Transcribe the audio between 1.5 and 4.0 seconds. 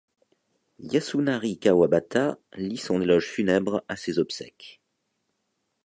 Kawabata lit son éloge funèbre à